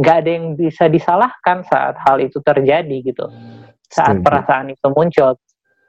nggak 0.00 0.16
ada 0.24 0.30
yang 0.32 0.46
bisa 0.56 0.88
disalahkan 0.88 1.60
saat 1.68 2.00
hal 2.00 2.16
itu 2.24 2.40
terjadi 2.40 2.96
gitu 3.04 3.28
saat 3.92 4.16
Setuju. 4.16 4.24
perasaan 4.24 4.66
itu 4.72 4.86
muncul 4.88 5.36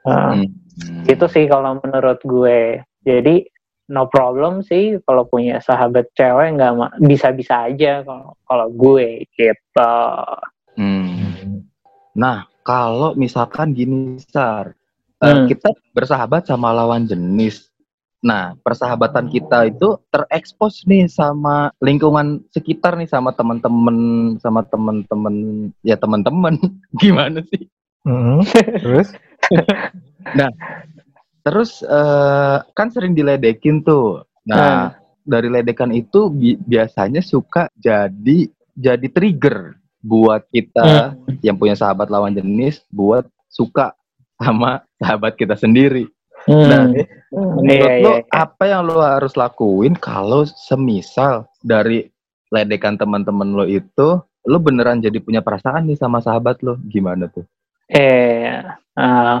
Nah, 0.04 0.36
Hmm. 0.36 1.08
itu 1.08 1.24
sih 1.32 1.48
kalau 1.48 1.80
menurut 1.80 2.20
gue 2.20 2.76
jadi 3.08 3.40
no 3.88 4.04
problem 4.04 4.60
sih 4.60 5.00
kalau 5.08 5.24
punya 5.24 5.56
sahabat 5.64 6.12
cewek 6.12 6.60
nggak 6.60 7.00
bisa-bisa 7.00 7.72
aja 7.72 8.04
kalau 8.04 8.36
kalau 8.44 8.68
gue 8.68 9.24
gitu 9.32 9.96
Hmm. 10.76 11.62
Nah, 12.14 12.42
kalau 12.64 13.12
misalkan 13.14 13.76
gini, 13.76 14.16
Sar, 14.24 14.72
eh, 15.20 15.28
Hmm. 15.28 15.46
kita 15.46 15.70
bersahabat 15.92 16.48
sama 16.48 16.72
lawan 16.72 17.04
jenis. 17.04 17.68
Nah, 18.24 18.56
persahabatan 18.64 19.28
kita 19.28 19.68
itu 19.68 20.00
terekspos 20.08 20.88
nih 20.88 21.04
sama 21.12 21.68
lingkungan 21.84 22.40
sekitar 22.56 22.96
nih, 22.96 23.04
sama 23.04 23.36
teman-teman, 23.36 23.96
sama 24.40 24.64
teman-teman, 24.64 25.68
ya 25.84 26.00
teman-teman. 26.00 26.56
Gimana 27.04 27.44
sih? 27.52 27.68
Mm-mm. 28.08 28.40
Terus? 28.80 29.12
Terus 31.44 31.84
eh, 31.84 32.58
kan 32.72 32.88
sering 32.88 33.12
diledekin 33.12 33.84
tuh. 33.84 34.24
Nah, 34.48 34.96
dari 35.24 35.52
ledekan 35.52 35.92
itu 35.92 36.32
bi- 36.32 36.56
biasanya 36.56 37.20
suka 37.20 37.68
jadi 37.76 38.48
jadi 38.72 39.06
trigger 39.12 39.76
buat 40.04 40.44
kita 40.52 41.16
yang 41.40 41.56
punya 41.56 41.72
sahabat 41.72 42.12
lawan 42.12 42.36
jenis 42.36 42.84
buat 42.92 43.24
suka 43.48 43.96
sama 44.36 44.84
sahabat 45.00 45.40
kita 45.40 45.56
sendiri. 45.56 46.04
Nah, 46.44 46.92
Hmm. 47.34 47.66
Menurut 47.66 47.90
Iya, 47.90 47.98
lo 47.98 48.12
iya, 48.14 48.22
iya. 48.22 48.30
apa 48.30 48.64
yang 48.70 48.82
lo 48.86 49.02
harus 49.02 49.34
lakuin 49.34 49.98
kalau 49.98 50.46
semisal 50.46 51.50
dari 51.66 52.06
ledekan 52.54 52.94
teman-teman 52.94 53.50
lo 53.50 53.66
itu 53.66 54.22
lo 54.22 54.56
beneran 54.62 55.02
jadi 55.02 55.18
punya 55.18 55.42
perasaan 55.42 55.90
nih 55.90 55.98
sama 55.98 56.22
sahabat 56.22 56.62
lo? 56.62 56.78
Gimana 56.86 57.26
tuh? 57.26 57.42
Eh, 57.90 58.62
eh, 58.94 59.36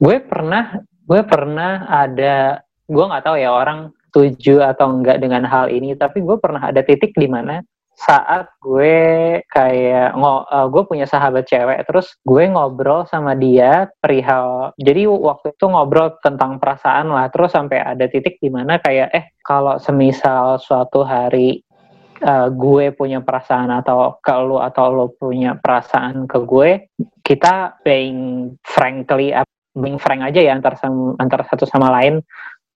gue 0.00 0.16
pernah, 0.24 0.80
gue 1.04 1.20
pernah 1.28 1.84
ada, 1.84 2.64
gue 2.88 3.04
nggak 3.04 3.24
tahu 3.28 3.36
ya 3.36 3.52
orang 3.52 3.92
setuju 4.08 4.64
atau 4.64 4.88
enggak 4.88 5.20
dengan 5.20 5.44
hal 5.44 5.68
ini, 5.68 5.92
tapi 5.92 6.24
gue 6.24 6.40
pernah 6.40 6.64
ada 6.72 6.80
titik 6.80 7.12
di 7.12 7.28
mana 7.28 7.60
saat 7.98 8.46
gue 8.62 8.94
kayak 9.50 10.14
ngo, 10.14 10.46
eh, 10.46 10.66
gue 10.70 10.82
punya 10.86 11.06
sahabat 11.10 11.50
cewek, 11.50 11.82
terus 11.82 12.14
gue 12.22 12.46
ngobrol 12.46 13.02
sama 13.10 13.34
dia 13.34 13.90
perihal, 13.98 14.70
jadi 14.78 15.10
waktu 15.10 15.58
itu 15.58 15.66
ngobrol 15.66 16.14
tentang 16.22 16.62
perasaan 16.62 17.10
lah, 17.10 17.26
terus 17.34 17.50
sampai 17.50 17.82
ada 17.82 18.06
titik 18.06 18.38
di 18.38 18.54
mana 18.54 18.78
kayak, 18.78 19.10
eh 19.10 19.24
kalau 19.42 19.82
semisal 19.82 20.62
suatu 20.62 21.02
hari 21.02 21.58
eh, 22.22 22.48
gue 22.54 22.94
punya 22.94 23.18
perasaan 23.18 23.74
atau 23.74 24.22
ke 24.22 24.34
lu 24.46 24.62
atau 24.62 24.94
lu 24.94 25.06
punya 25.18 25.58
perasaan 25.58 26.30
ke 26.30 26.38
gue, 26.46 26.70
kita 27.26 27.82
being 27.82 28.54
frankly 28.62 29.34
uh, 29.34 29.42
being 29.74 29.98
frank 29.98 30.22
aja 30.22 30.38
ya 30.38 30.54
antar 30.54 30.78
antar 31.18 31.46
satu 31.50 31.66
sama 31.66 31.90
lain. 31.98 32.22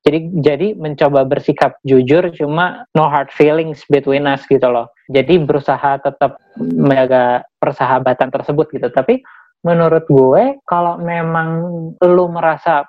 Jadi 0.03 0.19
jadi 0.43 0.69
mencoba 0.75 1.23
bersikap 1.23 1.79
jujur 1.87 2.27
cuma 2.35 2.91
no 2.91 3.07
hard 3.07 3.31
feelings 3.31 3.87
between 3.87 4.27
us 4.27 4.43
gitu 4.51 4.67
loh 4.67 4.91
jadi 5.13 5.39
berusaha 5.45 6.01
tetap 6.01 6.41
menjaga 6.59 7.45
persahabatan 7.61 8.33
tersebut 8.33 8.67
gitu 8.73 8.89
tapi 8.89 9.21
menurut 9.63 10.09
gue 10.09 10.59
kalau 10.67 10.99
memang 10.99 11.49
lu 12.01 12.27
merasa 12.33 12.89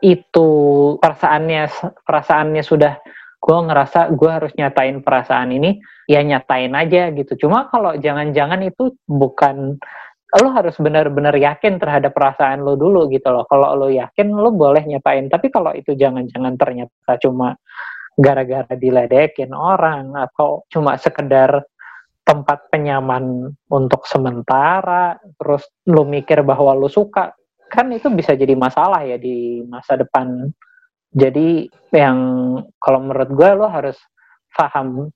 itu 0.00 0.48
perasaannya 0.98 1.68
perasaannya 2.02 2.64
sudah 2.64 2.96
gue 3.40 3.58
ngerasa 3.68 4.12
gue 4.16 4.30
harus 4.30 4.52
nyatain 4.56 5.04
perasaan 5.04 5.52
ini 5.52 5.80
ya 6.08 6.24
nyatain 6.24 6.72
aja 6.72 7.12
gitu 7.12 7.46
cuma 7.46 7.68
kalau 7.68 7.94
jangan-jangan 8.00 8.64
itu 8.64 8.96
bukan 9.06 9.76
lo 10.38 10.54
harus 10.54 10.78
benar-benar 10.78 11.34
yakin 11.34 11.82
terhadap 11.82 12.14
perasaan 12.14 12.62
lo 12.62 12.78
dulu 12.78 13.10
gitu 13.10 13.34
loh. 13.34 13.42
Kalau 13.50 13.74
lo 13.74 13.90
yakin, 13.90 14.30
lo 14.30 14.54
boleh 14.54 14.86
nyatain. 14.86 15.26
Tapi 15.26 15.50
kalau 15.50 15.74
itu 15.74 15.98
jangan-jangan 15.98 16.54
ternyata 16.54 17.18
cuma 17.18 17.58
gara-gara 18.18 18.72
diledekin 18.74 19.54
orang 19.54 20.14
atau 20.14 20.64
cuma 20.68 20.98
sekedar 20.98 21.62
tempat 22.24 22.70
penyaman 22.70 23.50
untuk 23.70 24.06
sementara, 24.06 25.18
terus 25.40 25.66
lo 25.90 26.06
mikir 26.06 26.46
bahwa 26.46 26.78
lo 26.78 26.86
suka, 26.86 27.34
kan 27.66 27.90
itu 27.90 28.06
bisa 28.10 28.38
jadi 28.38 28.54
masalah 28.54 29.02
ya 29.02 29.18
di 29.18 29.66
masa 29.66 29.98
depan. 29.98 30.50
Jadi 31.10 31.66
yang 31.90 32.18
kalau 32.78 33.02
menurut 33.02 33.30
gue 33.34 33.50
lo 33.58 33.66
harus 33.66 33.98
paham 34.54 35.10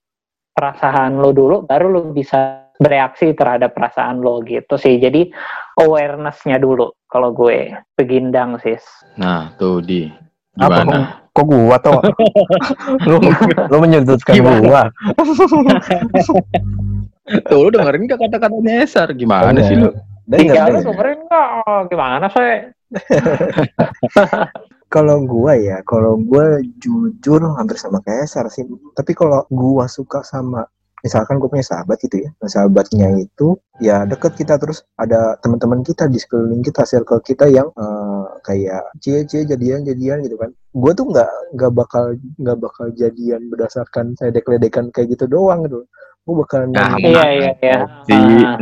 perasaan 0.51 1.23
lo 1.23 1.31
dulu, 1.31 1.67
baru 1.67 1.87
lo 1.87 2.01
bisa 2.11 2.67
bereaksi 2.75 3.31
terhadap 3.35 3.79
perasaan 3.79 4.19
lo 4.19 4.43
gitu 4.43 4.75
sih. 4.75 4.99
Jadi 4.99 5.31
awareness-nya 5.79 6.59
dulu 6.59 6.91
kalau 7.07 7.31
gue 7.31 7.71
pegindang 7.95 8.59
sis. 8.59 8.83
Nah, 9.15 9.55
tuh 9.55 9.79
di 9.79 10.11
gimana? 10.59 11.24
Kok 11.35 11.45
gua 11.45 11.77
toh? 11.83 11.99
lu, 13.11 13.19
lu 13.67 13.77
menyudutkan 13.83 14.39
Gimana? 14.39 14.63
gua. 14.63 14.83
Tuh 17.49 17.59
lu 17.59 17.69
dengerin 17.73 18.05
gak 18.07 18.21
kata-katanya 18.21 18.85
Esar? 18.85 19.09
Gimana 19.13 19.57
Iya. 19.57 19.67
sih 19.67 19.75
lu? 19.75 19.91
Tinggal 20.25 20.73
lu 20.73 20.81
dengerin 20.85 21.19
nggak? 21.27 21.49
Oh, 21.67 21.81
gimana 21.89 22.27
sih? 22.31 22.55
Kalau 24.87 25.27
gua 25.27 25.59
ya, 25.59 25.83
kalau 25.83 26.15
gua 26.23 26.63
jujur 26.79 27.43
hampir 27.59 27.75
sama 27.75 27.99
kayak 27.99 28.31
Sar 28.31 28.47
sih. 28.47 28.63
Tapi 28.95 29.11
kalau 29.11 29.43
gua 29.51 29.91
suka 29.91 30.23
sama 30.23 30.71
misalkan 31.05 31.37
gue 31.37 31.47
punya 31.47 31.61
sahabat 31.63 32.01
gitu 32.01 32.17
ya, 32.19 32.31
nah, 32.41 32.49
sahabatnya 32.49 33.09
itu 33.21 33.55
ya 33.77 34.03
deket 34.03 34.33
kita 34.35 34.57
terus 34.57 34.89
ada 34.97 35.37
teman-teman 35.39 35.85
kita 35.85 36.09
di 36.09 36.17
sekeliling 36.17 36.61
kita, 36.61 36.83
circle 36.83 37.21
kita 37.21 37.45
yang 37.47 37.69
eh, 37.71 38.25
kayak 38.41 38.89
cie 38.99 39.21
cie 39.23 39.45
jadian 39.45 39.85
jadian 39.85 40.25
gitu 40.25 40.35
kan. 40.35 40.49
Gue 40.73 40.91
tuh 40.91 41.05
nggak 41.07 41.29
nggak 41.53 41.73
bakal 41.73 42.05
nggak 42.41 42.59
bakal 42.59 42.87
jadian 42.91 43.47
berdasarkan 43.47 44.17
ledek-ledekan 44.17 44.89
kayak 44.89 45.13
gitu 45.13 45.29
doang 45.29 45.63
gitu. 45.63 45.85
Gue 46.25 46.35
bakal 46.41 46.65
Nah, 46.67 46.97
nanya- 46.97 47.05
Iya 47.05 47.25
iya 47.29 47.51
iya. 47.61 47.79
sih, 48.09 48.17
Ah, 48.25 48.57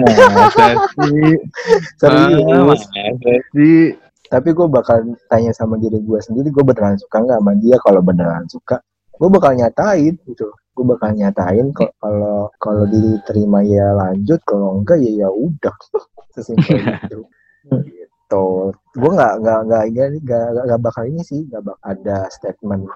serius. 1.94 2.82
Ah, 2.82 3.90
tapi 4.28 4.48
gue 4.50 4.66
bakal 4.66 4.98
tanya 5.28 5.52
sama 5.52 5.76
diri 5.76 6.00
gue 6.00 6.18
sendiri 6.18 6.48
gue 6.48 6.64
beneran 6.64 6.96
suka 6.96 7.20
nggak 7.20 7.38
sama 7.38 7.52
dia 7.60 7.76
kalau 7.78 8.00
beneran 8.00 8.48
suka 8.48 8.80
gue 9.12 9.28
bakal 9.28 9.52
nyatain 9.52 10.16
gitu 10.24 10.48
gue 10.72 10.84
bakal 10.88 11.12
nyatain 11.12 11.68
kok 11.76 11.92
kalau 12.00 12.48
kalau 12.56 12.84
diterima 12.88 13.60
ya 13.60 13.92
lanjut 13.92 14.40
kalau 14.48 14.80
enggak 14.80 14.98
ya 15.04 15.26
ya 15.26 15.28
udah. 15.28 15.76
Sesimpel 16.34 16.80
itu. 16.80 17.20
Gitu. 17.68 18.46
Gue 18.96 19.10
nggak 19.12 19.34
nggak 19.44 19.60
nggak 19.68 19.84
nggak 20.24 20.46
nggak 20.64 20.80
bakal 20.80 21.04
ini 21.04 21.20
sih 21.20 21.44
nggak 21.44 21.60
bakal 21.60 21.84
ada 21.84 22.24
statement. 22.32 22.88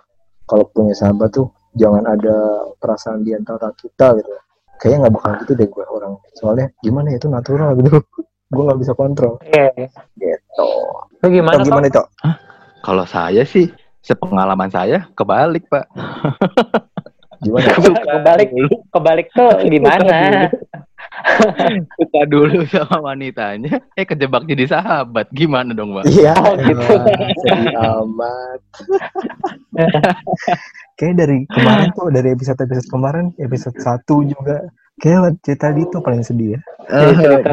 Kalau 0.49 0.65
punya 0.73 0.97
sahabat 0.97 1.37
tuh 1.37 1.53
jangan 1.77 2.09
ada 2.09 2.65
perasaan 2.81 3.21
di 3.21 3.37
antara 3.37 3.69
kita 3.77 4.17
gitu. 4.17 4.33
Kayaknya 4.81 4.99
nggak 5.05 5.15
bakal 5.21 5.31
gitu 5.45 5.53
deh 5.53 5.69
gue 5.69 5.85
orang. 5.85 6.13
Soalnya 6.33 6.67
gimana 6.81 7.13
ya 7.13 7.21
itu 7.21 7.29
natural 7.29 7.77
gitu. 7.77 8.01
Gue 8.47 8.63
nggak 8.63 8.79
bisa 8.79 8.95
kontrol. 8.95 9.43
Iya. 9.43 9.91
gitu. 10.15 10.71
Lu 11.19 11.27
gimana, 11.27 11.59
Tom? 11.59 11.67
gimana 11.67 11.87
itu? 11.91 11.99
Kalau 12.79 13.03
saya 13.03 13.43
sih, 13.43 13.67
sepengalaman 14.07 14.71
saya 14.71 15.11
kebalik, 15.19 15.67
Pak. 15.67 15.91
gimana 17.41 17.69
Kebalik 18.07 18.51
kebalik 18.91 19.27
tuh 19.33 19.51
gimana? 19.65 20.49
Suka 21.97 22.23
dulu 22.29 22.67
sama 22.69 23.13
wanitanya, 23.13 23.81
eh 23.95 24.05
kejebak 24.05 24.45
jadi 24.45 24.69
sahabat. 24.69 25.31
Gimana 25.33 25.73
dong, 25.73 25.97
Pak? 25.97 26.05
Iya, 26.07 26.35
Oh, 26.37 26.53
gitu. 26.61 26.83
ah, 27.73 28.05
amat. 28.05 28.61
Kayak 30.97 31.15
dari 31.17 31.37
kemarin 31.49 31.89
tuh, 31.93 32.09
dari 32.09 32.29
episode-episode 32.33 32.89
kemarin, 32.89 33.25
episode 33.37 33.77
1 33.77 34.03
juga. 34.33 34.57
Kayak 34.97 35.37
cerita 35.45 35.69
di 35.71 35.85
itu 35.85 35.97
paling 36.01 36.25
sedih 36.25 36.57
ya. 36.57 36.61
Cerita. 37.13 37.53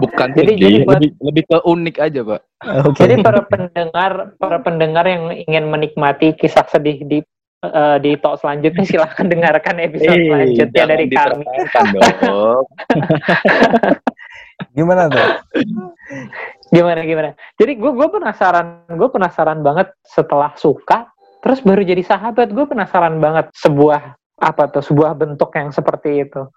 Bukan 0.00 0.28
Jadi- 0.32 0.56
sedih, 0.56 0.56
jadi 0.58 0.76
buat- 0.82 0.96
lebih, 0.96 1.10
lebih 1.20 1.44
ke 1.46 1.58
unik 1.62 1.96
aja, 2.00 2.20
Pak. 2.24 2.40
Oke. 2.88 2.98
Jadi 2.98 3.14
para 3.20 3.40
pendengar, 3.44 4.12
para 4.34 4.58
pendengar 4.60 5.04
yang 5.04 5.24
ingin 5.30 5.64
menikmati 5.68 6.32
kisah 6.34 6.64
sedih 6.66 7.04
di 7.04 7.18
eh, 7.64 7.96
di 8.00 8.16
talk 8.20 8.40
selanjutnya 8.40 8.84
silahkan 8.84 9.28
dengarkan 9.28 9.80
episode 9.80 10.16
selanjutnya 10.16 10.84
dari 10.88 11.06
kami. 11.08 11.44
Gimana 14.76 15.08
tuh? 15.08 15.28
Gimana 16.70 17.02
gimana? 17.02 17.34
Jadi 17.58 17.74
gue 17.80 17.90
gue 17.90 18.08
penasaran, 18.12 18.86
gue 18.94 19.08
penasaran 19.10 19.58
banget 19.64 19.90
setelah 20.06 20.54
suka, 20.54 21.10
terus 21.42 21.58
baru 21.64 21.82
jadi 21.82 22.04
sahabat. 22.06 22.54
Gue 22.54 22.68
penasaran 22.68 23.18
banget 23.18 23.50
sebuah 23.58 24.20
apa 24.40 24.72
tuh 24.72 24.80
sebuah 24.80 25.20
bentuk 25.20 25.52
yang 25.52 25.68
seperti 25.68 26.24
itu? 26.24 26.48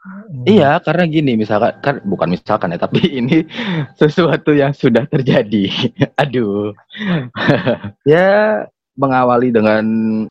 Iya, 0.48 0.80
karena 0.80 1.04
gini 1.04 1.36
misalkan 1.36 1.76
kan 1.84 1.96
bukan 2.08 2.32
misalkan 2.32 2.72
ya, 2.72 2.80
tapi 2.80 3.04
ini 3.20 3.44
sesuatu 4.00 4.56
yang 4.56 4.72
sudah 4.72 5.04
terjadi. 5.10 5.68
Aduh. 6.24 6.72
ya 8.08 8.64
mengawali 8.94 9.50
dengan 9.50 9.86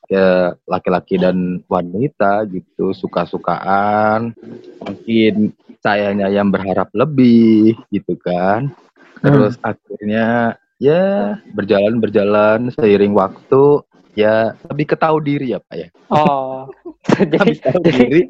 ya 0.07 0.54
laki-laki 0.71 1.19
dan 1.19 1.62
wanita 1.66 2.47
gitu, 2.50 2.95
suka-sukaan. 2.95 4.35
Mungkin 4.83 5.54
sayanya 5.83 6.31
yang 6.31 6.49
berharap 6.54 6.88
lebih 6.95 7.75
gitu 7.90 8.14
kan. 8.23 8.71
Terus 9.23 9.59
akhirnya 9.62 10.59
ya 10.83 11.38
berjalan 11.54 12.02
berjalan 12.02 12.71
seiring 12.75 13.14
waktu 13.14 13.83
ya 14.19 14.59
lebih 14.71 14.95
ketahui 14.95 15.23
diri 15.23 15.47
ya 15.54 15.59
Pak 15.62 15.76
ya. 15.78 15.88
Oh. 16.11 16.66
jadi, 17.33 17.59
tahu 17.59 17.83
jadi 17.83 18.02
diri, 18.07 18.21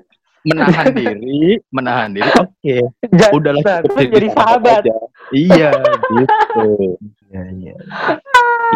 menahan 0.47 0.87
diri, 0.95 1.41
menahan 1.73 2.11
diri. 2.15 2.31
Oke, 2.43 2.77
ja- 3.15 3.33
udahlah 3.33 3.85
terus 3.85 3.97
jadi 4.11 4.29
sahabat. 4.33 4.83
aja. 4.85 4.97
Iya, 5.33 5.71
gitu. 6.13 6.67
Iya, 7.33 7.45
iya. 7.57 7.75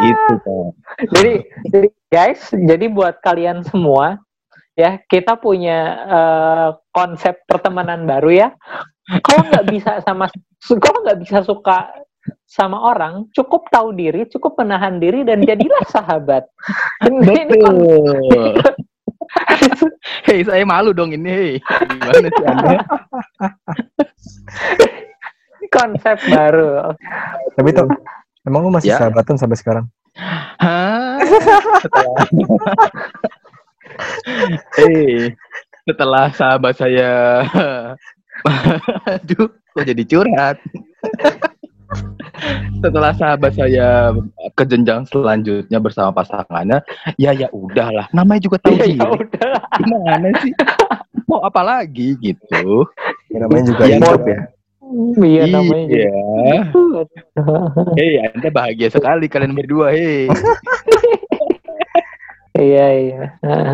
Gitu, 0.01 0.33
Pak. 0.41 0.69
jadi, 1.13 1.35
jadi 1.69 1.89
guys, 2.09 2.41
jadi 2.53 2.87
buat 2.89 3.21
kalian 3.21 3.61
semua 3.69 4.21
ya 4.77 5.01
kita 5.09 5.41
punya 5.41 5.79
eh, 6.05 6.69
konsep 6.93 7.45
pertemanan 7.45 8.09
baru 8.09 8.33
ya. 8.33 8.49
Kalau 9.21 9.45
nggak 9.45 9.67
bisa 9.77 10.01
sama, 10.05 10.33
kalau 10.81 11.05
nggak 11.05 11.21
bisa 11.21 11.45
suka 11.45 11.93
sama 12.49 12.81
orang, 12.81 13.29
cukup 13.37 13.69
tahu 13.69 13.93
diri, 13.93 14.25
cukup 14.33 14.57
menahan 14.57 14.97
diri 14.97 15.21
dan 15.21 15.45
jadilah 15.45 15.85
sahabat. 15.95 16.49
Ini 17.05 17.37
Betul. 17.53 18.57
Hei, 20.27 20.41
saya 20.49 20.65
malu 20.65 20.97
dong 20.97 21.13
ini. 21.13 21.61
Gimana 21.61 22.29
sih 22.33 22.47
Anda? 22.47 22.79
konsep 25.67 26.17
baru. 26.31 26.95
Tapi 27.59 27.69
tuh, 27.75 27.91
emang 28.47 28.61
lu 28.63 28.71
masih 28.71 28.95
Ya. 28.95 28.99
sahabatan 28.99 29.37
sampai 29.37 29.59
sekarang? 29.59 29.85
Hah? 30.57 31.19
Setelah 31.83 32.17
Hei, 34.77 35.33
setelah 35.85 36.25
sahabat 36.33 36.75
saya 36.77 37.43
Aduh, 39.07 39.49
kok 39.49 39.85
jadi 39.85 40.03
curhat. 40.05 40.57
Setelah 42.85 43.17
sahabat 43.17 43.57
saya 43.57 44.13
ke 44.53 44.65
jenjang 44.67 45.09
selanjutnya 45.09 45.79
bersama 45.81 46.13
pasangannya, 46.13 46.85
ya 47.17 47.33
ya 47.33 47.49
udahlah. 47.49 48.07
Namanya 48.13 48.45
juga 48.45 48.61
tahu 48.61 48.77
Ya, 48.77 48.85
diri. 48.85 49.01
ya 49.01 49.09
udah. 49.09 49.57
Gimana 49.81 50.29
sih? 50.45 50.53
Mau 51.25 51.41
apa 51.43 51.63
lagi 51.65 52.15
gitu? 52.21 52.85
Ya, 53.33 53.37
namanya 53.43 53.65
juga 53.73 53.83
Iya, 53.89 53.97
hidup 53.99 54.23
ya. 54.29 54.41
Iya 55.19 55.43
namanya 55.51 55.87
juga. 55.91 56.11
Iya. 57.97 58.23
Hei, 58.23 58.33
Anda 58.33 58.49
bahagia 58.49 58.89
sekali 58.89 59.29
kalian 59.29 59.53
berdua, 59.53 59.93
hei. 59.93 60.31
Iya 62.57 62.87
iya. 62.97 63.23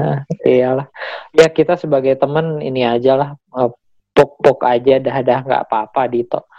Iyalah. 0.58 0.90
Ya 1.30 1.46
kita 1.46 1.78
sebagai 1.78 2.18
teman 2.18 2.58
ini 2.58 2.82
aja 2.82 3.14
lah 3.14 3.30
eh, 3.38 3.70
pok-pok 4.10 4.66
aja 4.66 4.98
dah 4.98 5.16
dah 5.22 5.38
nggak 5.46 5.62
apa-apa 5.70 6.10
Dito. 6.10 6.50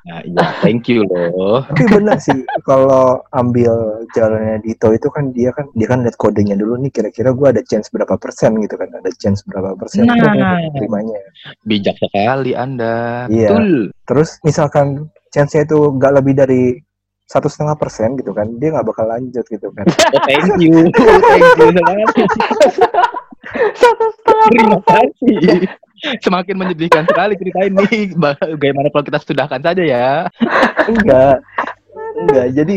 Nah, 0.00 0.24
iya, 0.24 0.44
thank 0.64 0.88
you 0.88 1.04
loh. 1.04 1.60
Tapi 1.68 1.84
benar 1.92 2.16
sih, 2.16 2.40
kalau 2.64 3.20
ambil 3.36 4.00
jalannya 4.16 4.64
Dito 4.64 4.88
itu 4.96 5.12
kan 5.12 5.28
dia 5.36 5.52
kan 5.52 5.68
dia 5.76 5.86
kan 5.92 6.00
lihat 6.00 6.16
kodenya 6.16 6.56
dulu 6.56 6.80
nih 6.80 6.88
kira-kira 6.88 7.36
gua 7.36 7.52
ada 7.52 7.60
chance 7.68 7.92
berapa 7.92 8.16
persen 8.16 8.56
gitu 8.64 8.80
kan, 8.80 8.88
ada 8.96 9.12
chance 9.20 9.44
berapa 9.44 9.76
persen 9.76 10.08
Nah. 10.08 10.16
untuk 10.16 10.80
terimanya. 10.80 11.20
Bijak 11.68 12.00
sekali 12.00 12.56
Anda. 12.56 13.28
Iya. 13.28 13.52
Betul. 13.52 13.68
Terus 14.08 14.30
misalkan 14.40 14.86
chance-nya 15.28 15.68
itu 15.68 15.78
nggak 15.78 16.12
lebih 16.16 16.34
dari 16.34 16.62
satu 17.28 17.46
setengah 17.46 17.76
persen 17.78 18.18
gitu 18.18 18.32
kan, 18.34 18.48
dia 18.58 18.74
nggak 18.74 18.86
bakal 18.88 19.06
lanjut 19.06 19.44
gitu 19.46 19.68
kan. 19.76 19.84
Oh, 20.10 20.22
thank 20.26 20.58
you. 20.58 20.90
thank 20.96 21.46
you 21.60 21.68
sekali. 21.70 22.02
Satu 23.76 24.04
setengah 24.16 24.46
Terima 24.50 24.78
kasih. 24.82 25.38
Semakin 26.24 26.56
menyedihkan 26.56 27.04
sekali 27.04 27.34
cerita 27.36 27.60
ini. 27.66 28.12
Bagaimana 28.22 28.88
kalau 28.88 29.04
kita 29.04 29.18
sudahkan 29.20 29.60
saja 29.60 29.82
ya? 29.82 30.08
enggak. 30.88 31.36
Enggak. 32.20 32.48
Jadi 32.58 32.76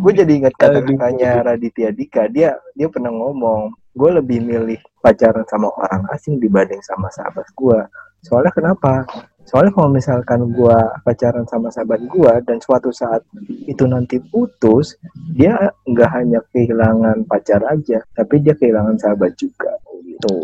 gue 0.00 0.12
jadi 0.12 0.32
ingat 0.42 0.54
kata-katanya 0.58 1.46
Raditya 1.46 1.94
Dika. 1.94 2.26
Dia 2.26 2.58
dia 2.74 2.88
pernah 2.90 3.14
ngomong 3.14 3.70
gue 3.94 4.10
lebih 4.18 4.42
milih 4.42 4.78
pacaran 5.02 5.46
sama 5.46 5.70
orang 5.70 6.06
asing 6.14 6.42
dibanding 6.42 6.82
sama 6.82 7.10
sahabat 7.14 7.46
gue. 7.54 7.78
Soalnya 8.26 8.50
kenapa? 8.50 9.06
Soalnya 9.46 9.72
kalau 9.74 9.90
misalkan 9.90 10.50
gue 10.50 10.78
pacaran 11.02 11.46
sama 11.46 11.70
sahabat 11.70 12.02
gue 12.06 12.32
dan 12.46 12.58
suatu 12.58 12.90
saat 12.94 13.22
itu 13.66 13.82
nanti 13.86 14.18
putus 14.30 14.94
dia 15.34 15.70
nggak 15.86 16.10
hanya 16.10 16.38
kehilangan 16.54 17.26
pacar 17.26 17.62
aja 17.66 18.02
tapi 18.14 18.42
dia 18.42 18.54
kehilangan 18.58 18.98
sahabat 18.98 19.34
juga. 19.38 19.74
Gitu 20.06 20.34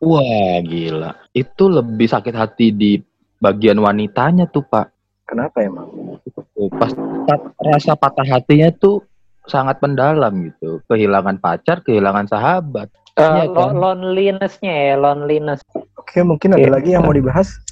Wah, 0.00 0.58
gila. 0.60 1.12
Itu 1.30 1.68
lebih 1.68 2.08
sakit 2.08 2.32
hati 2.32 2.72
di 2.72 2.96
bagian 3.36 3.78
wanitanya 3.78 4.44
tuh, 4.46 4.64
Pak. 4.64 4.88
kenapa 5.24 5.62
emang 5.62 5.86
Tuh, 6.26 6.66
Pas 6.74 6.90
pat- 7.22 7.54
rasa 7.56 7.94
patah 7.94 8.26
hatinya 8.26 8.66
tuh 8.68 9.06
sangat 9.46 9.78
mendalam 9.78 10.32
gitu. 10.42 10.82
Kehilangan 10.84 11.38
pacar, 11.38 11.80
kehilangan 11.80 12.26
sahabat. 12.26 12.90
Eh, 13.14 13.22
Iya, 13.22 13.44
lo- 13.46 13.70
kan? 13.70 13.78
loneliness-nya 13.78 14.74
ya, 14.74 14.94
loneliness. 14.96 15.62
oke 15.94 16.18
mungkin 16.26 16.58
ada 16.58 16.66
Iya. 16.66 16.72
lagi 16.72 16.90
yang 16.90 17.04
mau 17.04 17.14
dibahas 17.14 17.62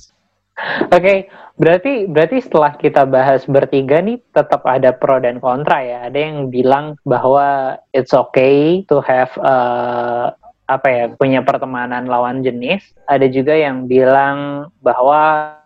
Oke, 0.94 1.26
berarti 1.54 2.06
berarti 2.06 2.42
setelah 2.42 2.74
kita 2.74 3.06
bahas 3.06 3.46
bertiga 3.46 3.98
nih 3.98 4.18
tetap 4.28 4.62
ada 4.62 4.90
pro 4.90 5.18
dan 5.18 5.38
kontra 5.38 5.78
ya. 5.80 5.98
Ada 6.06 6.18
yang 6.18 6.50
bilang 6.50 6.98
bahwa 7.02 7.78
it's 7.90 8.10
okay 8.10 8.82
to 8.86 8.98
have 8.98 9.30
uh, 9.38 10.34
apa 10.68 10.88
ya 10.92 11.04
punya 11.16 11.40
pertemanan 11.40 12.04
lawan 12.04 12.44
jenis. 12.44 12.84
Ada 13.08 13.26
juga 13.32 13.56
yang 13.56 13.88
bilang 13.88 14.68
bahwa 14.84 15.56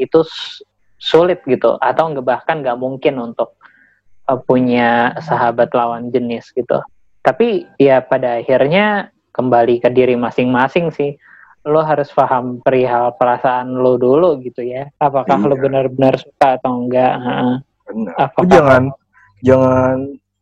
itu 0.00 0.24
sulit 0.96 1.44
gitu 1.44 1.76
atau 1.78 2.08
nggak 2.10 2.24
bahkan 2.24 2.64
nggak 2.64 2.80
mungkin 2.80 3.20
untuk 3.20 3.54
uh, 4.26 4.40
punya 4.40 5.12
sahabat 5.20 5.76
lawan 5.76 6.08
jenis 6.08 6.48
gitu. 6.56 6.80
Tapi 7.20 7.68
ya 7.76 8.00
pada 8.00 8.40
akhirnya 8.40 9.12
kembali 9.36 9.84
ke 9.84 9.92
diri 9.92 10.16
masing-masing 10.16 10.88
sih 10.88 11.12
lo 11.66 11.82
harus 11.82 12.08
paham 12.14 12.62
perihal 12.62 13.12
perasaan 13.18 13.74
lo 13.76 13.98
dulu 13.98 14.38
gitu 14.40 14.62
ya. 14.62 14.86
Apakah 15.02 15.36
lo 15.42 15.58
Iya. 15.58 15.62
benar-benar 15.66 16.14
suka 16.16 16.56
atau 16.56 16.86
enggak? 16.86 17.12
Heeh. 17.18 17.54
Benar. 17.90 18.14
Apakah 18.16 18.46
jangan 18.48 18.82
jangan 19.42 19.96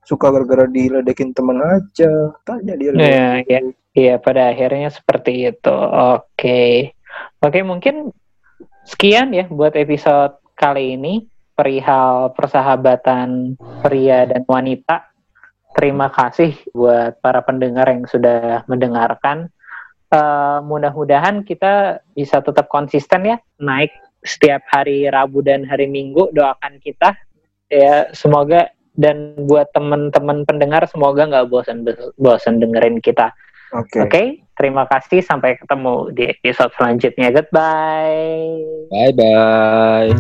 suka 0.05 0.31
gara-gara 0.31 0.69
diledekin 0.69 1.33
temen 1.33 1.61
aja. 1.61 2.33
Tanya 2.45 2.75
dia. 2.77 2.91
Iya, 2.93 3.29
iya. 3.49 3.61
Iya, 3.95 4.15
pada 4.19 4.51
akhirnya 4.51 4.91
seperti 4.91 5.55
itu. 5.55 5.77
Oke. 6.17 6.93
Oke, 7.39 7.61
mungkin 7.63 8.11
sekian 8.85 9.31
ya 9.31 9.47
buat 9.47 9.79
episode 9.79 10.35
kali 10.59 10.99
ini 10.99 11.31
perihal 11.55 12.35
persahabatan 12.35 13.55
pria 13.87 14.27
dan 14.27 14.43
wanita. 14.45 15.15
Terima 15.75 16.11
kasih 16.11 16.55
buat 16.75 17.23
para 17.23 17.43
pendengar 17.47 17.87
yang 17.87 18.07
sudah 18.07 18.67
mendengarkan. 18.67 19.51
Eh, 20.11 20.59
mudah-mudahan 20.63 21.43
kita 21.43 22.03
bisa 22.15 22.39
tetap 22.39 22.71
konsisten 22.71 23.27
ya, 23.27 23.37
naik 23.59 23.91
setiap 24.23 24.63
hari 24.71 25.07
Rabu 25.07 25.43
dan 25.43 25.67
hari 25.67 25.87
Minggu. 25.87 26.31
Doakan 26.35 26.79
kita 26.79 27.15
ya, 27.71 28.11
semoga 28.15 28.71
dan 28.95 29.35
buat 29.47 29.71
teman-teman 29.75 30.47
pendengar 30.47 30.87
semoga 30.87 31.27
nggak 31.27 31.51
bosan 31.51 31.83
bosan 32.19 32.63
dengerin 32.63 33.03
kita. 33.03 33.35
Oke. 33.75 33.99
Oke, 34.07 34.39
terima 34.55 34.87
kasih. 34.87 35.19
Sampai 35.19 35.59
ketemu 35.59 36.15
di 36.15 36.31
episode 36.31 36.71
selanjutnya. 36.79 37.35
Goodbye. 37.35 38.63
Bye-bye. 38.95 40.15